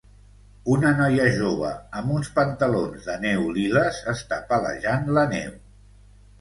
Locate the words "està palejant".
4.17-5.17